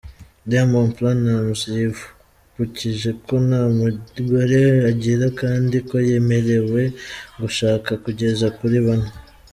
[0.49, 4.59] Diamond Platnumz yibukije ko nta mugore
[4.91, 6.81] agira kandi ko yemerewe
[7.41, 9.09] gushaka kugeza kuri bane.